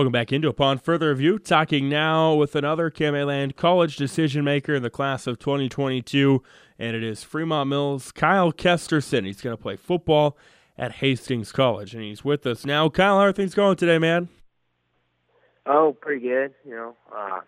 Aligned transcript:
Welcome 0.00 0.12
back 0.12 0.32
into 0.32 0.48
Upon 0.48 0.78
Further 0.78 1.10
Review, 1.10 1.38
talking 1.38 1.90
now 1.90 2.32
with 2.32 2.56
another 2.56 2.90
Land 2.98 3.56
college 3.56 3.96
decision 3.96 4.42
maker 4.42 4.74
in 4.74 4.82
the 4.82 4.88
class 4.88 5.26
of 5.26 5.38
2022, 5.38 6.42
and 6.78 6.96
it 6.96 7.04
is 7.04 7.22
Fremont 7.22 7.68
Mills, 7.68 8.10
Kyle 8.10 8.50
Kesterson. 8.50 9.26
He's 9.26 9.42
going 9.42 9.54
to 9.54 9.62
play 9.62 9.76
football 9.76 10.38
at 10.78 10.92
Hastings 10.92 11.52
College, 11.52 11.92
and 11.92 12.02
he's 12.02 12.24
with 12.24 12.46
us 12.46 12.64
now. 12.64 12.88
Kyle, 12.88 13.18
how 13.18 13.26
are 13.26 13.32
things 13.32 13.54
going 13.54 13.76
today, 13.76 13.98
man? 13.98 14.30
Oh, 15.66 15.94
pretty 16.00 16.26
good. 16.26 16.54
You 16.64 16.76
know, 16.76 16.96
uh, 17.14 17.40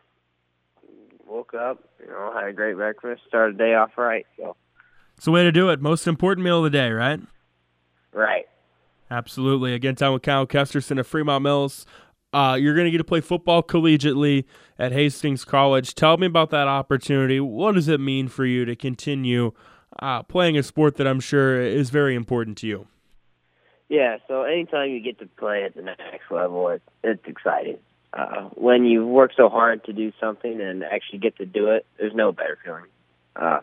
woke 1.26 1.54
up, 1.54 1.82
you 2.02 2.10
know, 2.10 2.34
had 2.34 2.48
a 2.48 2.52
great 2.52 2.74
breakfast, 2.74 3.22
started 3.26 3.56
the 3.56 3.64
day 3.64 3.74
off 3.74 3.96
right. 3.96 4.26
So 4.36 4.56
it's 5.16 5.24
the 5.24 5.30
way 5.30 5.42
to 5.42 5.52
do 5.52 5.70
it. 5.70 5.80
Most 5.80 6.06
important 6.06 6.44
meal 6.44 6.58
of 6.58 6.64
the 6.64 6.78
day, 6.78 6.90
right? 6.90 7.18
Right. 8.12 8.44
Absolutely. 9.12 9.74
Again, 9.74 9.94
time 9.94 10.14
with 10.14 10.22
Kyle 10.22 10.46
Kesterson 10.46 10.98
of 10.98 11.06
Fremont 11.06 11.42
Mills. 11.42 11.84
Uh, 12.32 12.56
you're 12.58 12.74
going 12.74 12.86
to 12.86 12.90
get 12.90 12.98
to 12.98 13.04
play 13.04 13.20
football 13.20 13.62
collegiately 13.62 14.44
at 14.79 14.93
Hastings 14.93 15.44
College. 15.44 15.94
Tell 15.94 16.16
me 16.16 16.26
about 16.26 16.50
that 16.50 16.66
opportunity. 16.66 17.40
What 17.40 17.74
does 17.74 17.88
it 17.88 18.00
mean 18.00 18.29
for 18.29 18.46
you 18.46 18.64
to 18.64 18.74
continue 18.74 19.52
uh, 19.98 20.22
playing 20.22 20.57
a 20.57 20.62
sport 20.62 20.96
that 20.96 21.07
I'm 21.07 21.21
sure 21.21 21.60
is 21.60 21.90
very 21.90 22.14
important 22.14 22.57
to 22.58 22.66
you? 22.66 22.86
Yeah, 23.88 24.16
so 24.26 24.44
anytime 24.44 24.90
you 24.90 25.00
get 25.00 25.18
to 25.18 25.26
play 25.26 25.64
at 25.64 25.74
the 25.74 25.82
next 25.82 26.30
level, 26.30 26.68
it's, 26.68 26.84
it's 27.04 27.26
exciting. 27.26 27.76
Uh, 28.14 28.49
when 28.54 28.85
you 28.86 29.07
work 29.07 29.32
so 29.36 29.50
hard 29.50 29.85
to 29.85 29.93
do 29.93 30.12
something 30.18 30.60
and 30.60 30.82
actually 30.82 31.18
get 31.18 31.36
to 31.36 31.46
do 31.46 31.68
it, 31.68 31.85
there's 31.99 32.14
no 32.14 32.33
better 32.33 32.58
feeling. 32.64 32.84
Uh, 33.36 33.60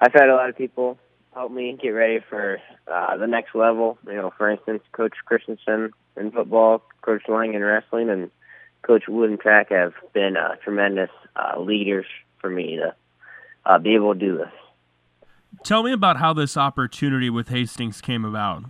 I've 0.00 0.12
had 0.12 0.28
a 0.28 0.34
lot 0.34 0.48
of 0.48 0.56
people 0.56 0.98
help 1.34 1.52
me 1.52 1.78
get 1.80 1.90
ready 1.90 2.20
for 2.28 2.58
uh, 2.92 3.16
the 3.16 3.26
next 3.26 3.54
level. 3.54 3.98
You 4.06 4.14
know, 4.14 4.32
for 4.36 4.50
instance, 4.50 4.82
Coach 4.92 5.14
Christensen 5.24 5.92
in 6.16 6.30
football, 6.30 6.82
Coach 7.02 7.22
Lang 7.28 7.54
in 7.54 7.62
wrestling, 7.62 8.10
and 8.10 8.30
Coach 8.82 9.04
Wood 9.08 9.30
in 9.30 9.38
track 9.38 9.70
have 9.70 9.92
been 10.12 10.36
uh, 10.36 10.56
tremendous 10.56 11.10
uh, 11.36 11.60
leaders 11.60 12.06
for 12.40 12.50
me 12.50 12.76
to 12.76 12.94
uh, 13.66 13.78
be 13.78 13.94
able 13.94 14.14
to 14.14 14.20
do 14.20 14.38
this. 14.38 14.52
Tell 15.64 15.82
me 15.82 15.92
about 15.92 16.16
how 16.16 16.32
this 16.32 16.56
opportunity 16.56 17.28
with 17.28 17.48
Hastings 17.48 18.00
came 18.00 18.24
about. 18.24 18.64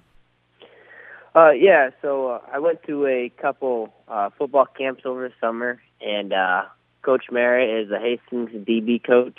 Uh, 1.35 1.51
yeah, 1.51 1.91
so 2.03 2.29
uh, 2.29 2.41
I 2.53 2.59
went 2.59 2.83
to 2.85 3.07
a 3.07 3.33
couple 3.41 3.93
uh, 4.09 4.31
football 4.37 4.67
camps 4.67 5.03
over 5.05 5.29
the 5.29 5.35
summer, 5.41 5.81
and 6.01 6.33
uh, 6.33 6.63
Coach 7.03 7.27
Merritt 7.31 7.87
is 7.87 7.93
a 7.93 8.01
Hastings 8.01 8.51
DB 8.51 9.05
coach, 9.05 9.39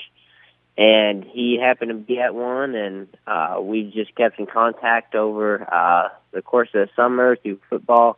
and 0.77 1.23
he 1.23 1.59
happened 1.59 1.89
to 1.89 1.95
be 1.95 2.19
at 2.19 2.33
one, 2.33 2.75
and 2.75 3.07
uh, 3.27 3.57
we 3.61 3.91
just 3.91 4.15
kept 4.15 4.39
in 4.39 4.45
contact 4.45 5.15
over 5.15 5.67
uh, 5.71 6.09
the 6.31 6.41
course 6.41 6.69
of 6.73 6.87
the 6.87 6.89
summer 6.95 7.35
through 7.35 7.59
football 7.69 8.17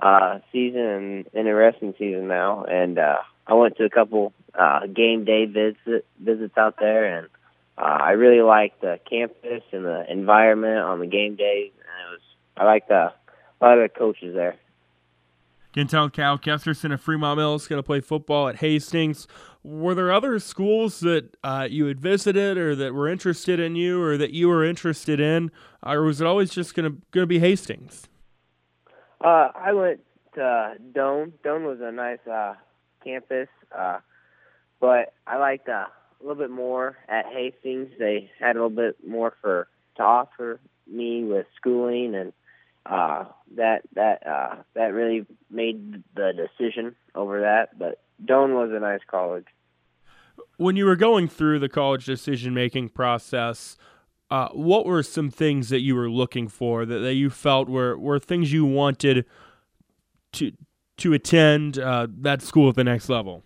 uh, 0.00 0.38
season 0.52 1.26
and, 1.34 1.46
the 1.46 1.94
season 1.98 2.28
now. 2.28 2.64
And 2.64 2.98
uh, 2.98 3.18
I 3.46 3.54
went 3.54 3.76
to 3.78 3.84
a 3.84 3.90
couple 3.90 4.32
uh, 4.54 4.86
game 4.86 5.24
day 5.24 5.46
visit, 5.46 6.06
visits 6.18 6.56
out 6.56 6.76
there, 6.78 7.18
and 7.18 7.28
uh, 7.76 7.82
I 7.82 8.12
really 8.12 8.42
liked 8.42 8.80
the 8.80 9.00
campus 9.08 9.62
and 9.72 9.84
the 9.84 10.10
environment 10.10 10.78
on 10.78 11.00
the 11.00 11.06
game 11.06 11.36
days. 11.36 11.72
And 11.76 12.08
it 12.08 12.12
was 12.12 12.20
I 12.56 12.64
liked 12.64 12.88
the, 12.88 13.12
a 13.12 13.60
lot 13.60 13.78
of 13.78 13.90
the 13.90 13.98
coaches 13.98 14.34
there. 14.34 14.56
Can 15.72 15.86
tell 15.86 16.10
Kyle 16.10 16.36
Kesterson 16.36 16.92
of 16.92 17.00
Fremont 17.00 17.38
Mills 17.38 17.68
going 17.68 17.78
to 17.78 17.86
play 17.86 18.00
football 18.00 18.48
at 18.48 18.56
Hastings. 18.56 19.28
Were 19.62 19.94
there 19.94 20.10
other 20.10 20.38
schools 20.38 21.00
that 21.00 21.36
uh, 21.44 21.68
you 21.70 21.86
had 21.86 22.00
visited 22.00 22.56
or 22.56 22.74
that 22.76 22.94
were 22.94 23.08
interested 23.08 23.60
in 23.60 23.76
you 23.76 24.02
or 24.02 24.16
that 24.16 24.30
you 24.30 24.48
were 24.48 24.64
interested 24.64 25.20
in, 25.20 25.50
or 25.84 26.02
was 26.02 26.20
it 26.20 26.26
always 26.26 26.50
just 26.50 26.74
going 26.74 26.90
to 26.90 26.98
going 27.10 27.22
to 27.22 27.26
be 27.26 27.40
Hastings? 27.40 28.08
Uh, 29.22 29.48
I 29.54 29.72
went 29.74 30.00
to 30.34 30.76
Doane. 30.92 31.32
Doane 31.44 31.66
was 31.66 31.78
a 31.82 31.92
nice 31.92 32.26
uh, 32.26 32.54
campus, 33.04 33.48
uh, 33.76 33.98
but 34.80 35.12
I 35.26 35.36
liked 35.36 35.68
uh, 35.68 35.86
a 35.88 36.22
little 36.22 36.36
bit 36.36 36.50
more 36.50 36.96
at 37.08 37.26
Hastings. 37.26 37.90
They 37.98 38.30
had 38.38 38.56
a 38.56 38.64
little 38.64 38.70
bit 38.70 38.96
more 39.06 39.34
for 39.42 39.68
to 39.96 40.02
offer 40.02 40.58
me 40.86 41.24
with 41.24 41.46
schooling 41.56 42.14
and 42.14 42.32
uh, 42.86 43.24
that 43.56 43.82
that 43.94 44.26
uh, 44.26 44.56
that 44.74 44.94
really 44.94 45.26
made 45.50 46.02
the 46.14 46.32
decision 46.32 46.96
over 47.14 47.42
that. 47.42 47.78
But 47.78 48.00
Doane 48.24 48.54
was 48.54 48.70
a 48.72 48.80
nice 48.80 49.00
college. 49.10 49.46
When 50.56 50.76
you 50.76 50.84
were 50.84 50.96
going 50.96 51.28
through 51.28 51.58
the 51.58 51.68
college 51.68 52.04
decision 52.04 52.54
making 52.54 52.90
process, 52.90 53.76
uh, 54.30 54.48
what 54.48 54.86
were 54.86 55.02
some 55.02 55.30
things 55.30 55.70
that 55.70 55.80
you 55.80 55.94
were 55.94 56.10
looking 56.10 56.48
for 56.48 56.84
that, 56.84 56.98
that 56.98 57.14
you 57.14 57.30
felt 57.30 57.68
were, 57.68 57.98
were 57.98 58.18
things 58.18 58.52
you 58.52 58.64
wanted 58.64 59.24
to 60.32 60.52
to 61.00 61.14
attend 61.14 61.78
uh, 61.78 62.06
that 62.20 62.42
school 62.42 62.68
at 62.68 62.74
the 62.74 62.84
next 62.84 63.08
level? 63.08 63.42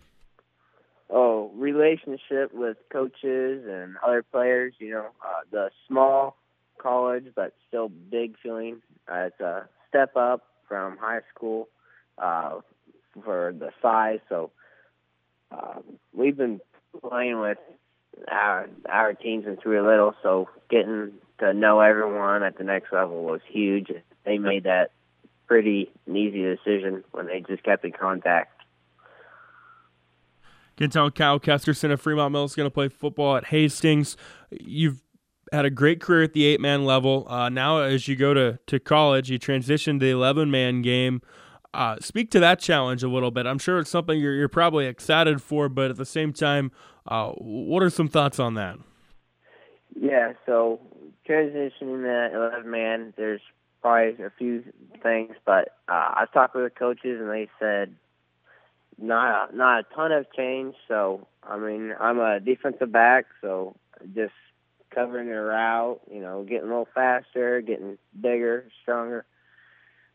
Oh, 1.09 1.51
relationship 1.55 2.53
with 2.53 2.77
coaches 2.91 3.63
and 3.65 3.95
other 4.05 4.23
players. 4.23 4.73
You 4.77 4.91
know, 4.91 5.07
uh, 5.23 5.41
the 5.51 5.69
small 5.87 6.35
college, 6.77 7.27
but 7.33 7.53
still 7.67 7.87
big 7.87 8.35
feeling. 8.43 8.81
Uh, 9.09 9.27
it's 9.27 9.39
a 9.39 9.69
step 9.87 10.15
up 10.17 10.43
from 10.67 10.97
high 10.97 11.21
school 11.33 11.69
uh, 12.17 12.59
for 13.23 13.53
the 13.57 13.69
size. 13.81 14.19
So 14.27 14.51
uh, 15.51 15.79
we've 16.13 16.37
been 16.37 16.59
playing 17.01 17.39
with 17.39 17.57
our 18.29 18.69
our 18.89 19.13
teams 19.13 19.45
since 19.45 19.59
we 19.65 19.75
were 19.75 19.89
little. 19.89 20.15
So 20.23 20.49
getting 20.69 21.13
to 21.39 21.53
know 21.53 21.79
everyone 21.79 22.43
at 22.43 22.57
the 22.57 22.63
next 22.63 22.91
level 22.91 23.23
was 23.23 23.41
huge. 23.47 23.91
They 24.25 24.37
made 24.37 24.63
that 24.63 24.91
pretty 25.47 25.91
easy 26.07 26.41
decision 26.41 27.03
when 27.11 27.27
they 27.27 27.41
just 27.41 27.63
kept 27.63 27.85
in 27.85 27.91
contact. 27.91 28.51
Can 30.77 30.89
tell 30.89 31.09
Kyle 31.09 31.39
Kesterson 31.39 31.91
of 31.91 32.01
Fremont 32.01 32.33
Mill 32.33 32.43
is 32.43 32.55
going 32.55 32.67
to 32.67 32.73
play 32.73 32.89
football 32.89 33.37
at 33.37 33.45
Hastings. 33.45 34.17
You've 34.51 35.01
had 35.53 35.63
a 35.63 35.69
great 35.69 36.01
career 36.01 36.23
at 36.23 36.33
the 36.33 36.45
eight 36.45 36.59
man 36.59 36.85
level. 36.85 37.25
Uh, 37.29 37.47
now, 37.47 37.79
as 37.79 38.07
you 38.07 38.15
go 38.15 38.33
to, 38.33 38.59
to 38.67 38.79
college, 38.79 39.29
you 39.29 39.39
transition 39.39 39.99
to 39.99 40.05
the 40.05 40.11
11 40.11 40.51
man 40.51 40.81
game. 40.81 41.21
Uh, 41.75 41.97
speak 41.99 42.31
to 42.31 42.39
that 42.39 42.59
challenge 42.59 43.03
a 43.03 43.09
little 43.09 43.31
bit. 43.31 43.45
I'm 43.45 43.59
sure 43.59 43.79
it's 43.79 43.89
something 43.89 44.17
you're, 44.17 44.33
you're 44.33 44.47
probably 44.47 44.85
excited 44.85 45.41
for, 45.41 45.67
but 45.67 45.91
at 45.91 45.97
the 45.97 46.05
same 46.05 46.31
time, 46.31 46.71
uh, 47.05 47.31
what 47.31 47.83
are 47.83 47.89
some 47.89 48.07
thoughts 48.07 48.39
on 48.39 48.53
that? 48.53 48.77
Yeah, 49.99 50.33
so 50.45 50.79
transitioning 51.27 52.03
to 52.03 52.35
11 52.35 52.71
man, 52.71 53.13
there's 53.17 53.41
probably 53.81 54.23
a 54.23 54.31
few 54.37 54.63
things, 55.03 55.35
but 55.45 55.75
uh, 55.89 56.13
I've 56.15 56.31
talked 56.31 56.55
with 56.55 56.63
the 56.63 56.69
coaches 56.69 57.19
and 57.19 57.29
they 57.29 57.49
said 57.59 57.93
not 58.97 59.53
a, 59.53 59.55
not 59.55 59.79
a 59.79 59.95
ton 59.95 60.13
of 60.13 60.25
change. 60.31 60.75
So 60.87 61.27
I 61.43 61.57
mean, 61.57 61.93
I'm 61.99 62.19
a 62.19 62.39
defensive 62.39 62.91
back, 62.91 63.25
so 63.41 63.75
just 64.15 64.33
covering 64.93 65.29
a 65.29 65.41
route, 65.41 65.99
you 66.09 66.21
know, 66.21 66.43
getting 66.43 66.65
a 66.65 66.69
little 66.69 66.87
faster, 66.95 67.61
getting 67.61 67.97
bigger, 68.19 68.65
stronger. 68.81 69.25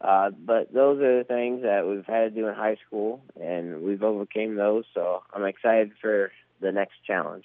Uh, 0.01 0.31
but 0.31 0.73
those 0.73 1.01
are 1.01 1.19
the 1.19 1.25
things 1.25 1.63
that 1.63 1.87
we've 1.87 2.07
had 2.07 2.21
to 2.21 2.31
do 2.31 2.49
in 2.49 2.55
high 2.55 2.77
school, 2.87 3.23
and 3.39 3.83
we've 3.83 4.03
overcame 4.03 4.57
those. 4.57 4.85
So 4.95 5.23
I'm 5.35 5.45
excited 5.45 5.93
for 6.01 6.33
the 6.61 6.73
next 6.73 6.95
challenge. 7.07 7.45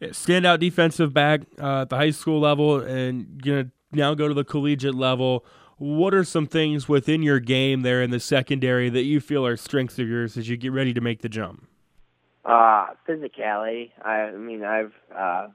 Standout 0.00 0.58
defensive 0.60 1.12
back 1.12 1.42
uh, 1.60 1.82
at 1.82 1.90
the 1.90 1.96
high 1.96 2.10
school 2.10 2.40
level, 2.40 2.80
and 2.80 3.42
gonna 3.42 3.70
now 3.92 4.14
go 4.14 4.28
to 4.28 4.34
the 4.34 4.44
collegiate 4.44 4.94
level. 4.94 5.44
What 5.78 6.12
are 6.12 6.24
some 6.24 6.46
things 6.46 6.88
within 6.88 7.22
your 7.22 7.38
game 7.38 7.82
there 7.82 8.02
in 8.02 8.10
the 8.10 8.18
secondary 8.18 8.90
that 8.90 9.04
you 9.04 9.20
feel 9.20 9.46
are 9.46 9.56
strengths 9.56 9.98
of 10.00 10.08
yours 10.08 10.36
as 10.36 10.48
you 10.48 10.56
get 10.56 10.72
ready 10.72 10.92
to 10.92 11.00
make 11.00 11.22
the 11.22 11.28
jump? 11.28 11.68
Uh, 12.44 12.88
physicality. 13.08 13.92
I, 14.02 14.22
I 14.22 14.32
mean, 14.32 14.64
I've 14.64 14.92
uh, 15.14 15.48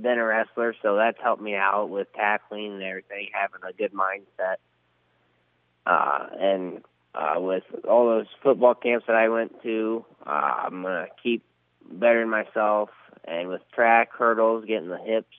been 0.00 0.18
a 0.18 0.24
wrestler, 0.24 0.74
so 0.82 0.96
that's 0.96 1.18
helped 1.22 1.42
me 1.42 1.54
out 1.54 1.90
with 1.90 2.08
tackling 2.14 2.72
and 2.74 2.82
everything, 2.82 3.28
having 3.32 3.60
a 3.68 3.74
good 3.74 3.92
mindset. 3.92 4.56
Uh, 5.86 6.26
and 6.38 6.80
uh, 7.14 7.34
with 7.38 7.62
all 7.88 8.06
those 8.06 8.26
football 8.42 8.74
camps 8.74 9.06
that 9.06 9.16
I 9.16 9.28
went 9.28 9.62
to, 9.62 10.04
uh, 10.26 10.30
I'm 10.64 10.82
gonna 10.82 11.06
keep 11.22 11.44
bettering 11.90 12.30
myself. 12.30 12.90
And 13.24 13.48
with 13.48 13.62
track 13.74 14.10
hurdles, 14.12 14.64
getting 14.66 14.88
the 14.88 14.98
hips 14.98 15.34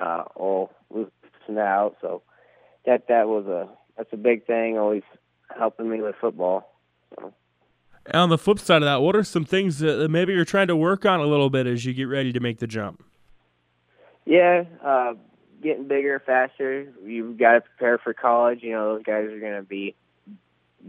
uh, 0.00 0.24
all 0.34 0.72
loosened 0.90 1.58
out, 1.58 1.96
so 2.00 2.22
that 2.84 3.08
that 3.08 3.28
was 3.28 3.46
a 3.46 3.68
that's 3.96 4.12
a 4.12 4.16
big 4.16 4.46
thing. 4.46 4.78
Always 4.78 5.02
helping 5.56 5.88
me 5.90 6.02
with 6.02 6.16
football. 6.20 6.70
So. 7.14 7.32
on 8.12 8.28
the 8.28 8.38
flip 8.38 8.58
side 8.58 8.82
of 8.82 8.86
that, 8.86 9.00
what 9.00 9.16
are 9.16 9.24
some 9.24 9.44
things 9.44 9.78
that 9.78 10.10
maybe 10.10 10.32
you're 10.32 10.44
trying 10.44 10.68
to 10.68 10.76
work 10.76 11.06
on 11.06 11.20
a 11.20 11.26
little 11.26 11.50
bit 11.50 11.66
as 11.66 11.84
you 11.84 11.94
get 11.94 12.04
ready 12.04 12.32
to 12.32 12.40
make 12.40 12.58
the 12.58 12.66
jump? 12.66 13.02
Yeah, 14.26 14.64
uh, 14.84 15.14
getting 15.62 15.88
bigger, 15.88 16.20
faster. 16.24 16.92
You've 17.04 17.38
got 17.38 17.52
to 17.52 17.60
prepare 17.60 17.98
for 17.98 18.14
college. 18.14 18.60
You 18.62 18.72
know, 18.72 18.94
those 18.94 19.04
guys 19.04 19.24
are 19.26 19.40
going 19.40 19.56
to 19.56 19.62
be 19.62 19.94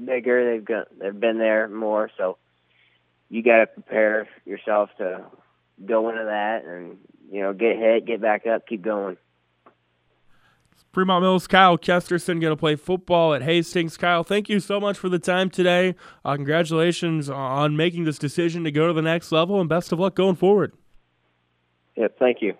bigger. 0.05 0.51
They've 0.51 0.65
got 0.65 0.87
they've 0.97 1.19
been 1.19 1.37
there 1.37 1.67
more, 1.67 2.09
so 2.17 2.37
you 3.29 3.43
got 3.43 3.59
to 3.59 3.67
prepare 3.67 4.27
yourself 4.45 4.89
to 4.97 5.25
go 5.85 6.09
into 6.09 6.25
that 6.25 6.65
and 6.65 6.97
you 7.31 7.41
know 7.41 7.53
get 7.53 7.77
hit, 7.77 8.05
get 8.05 8.21
back 8.21 8.45
up, 8.47 8.67
keep 8.67 8.81
going. 8.81 9.17
Fremont 10.93 11.23
Mills, 11.23 11.47
Kyle 11.47 11.77
Kesterson 11.77 12.41
going 12.41 12.51
to 12.51 12.57
play 12.57 12.75
football 12.75 13.33
at 13.33 13.41
Hastings. 13.41 13.95
Kyle, 13.95 14.25
thank 14.25 14.49
you 14.49 14.59
so 14.59 14.77
much 14.77 14.97
for 14.97 15.07
the 15.07 15.19
time 15.19 15.49
today. 15.49 15.95
Uh, 16.25 16.35
congratulations 16.35 17.29
on 17.29 17.77
making 17.77 18.03
this 18.03 18.17
decision 18.17 18.65
to 18.65 18.71
go 18.71 18.87
to 18.87 18.93
the 18.93 19.01
next 19.01 19.31
level, 19.31 19.61
and 19.61 19.69
best 19.69 19.93
of 19.93 19.99
luck 19.99 20.15
going 20.15 20.35
forward. 20.35 20.73
Yeah, 21.95 22.07
thank 22.19 22.41
you. 22.41 22.55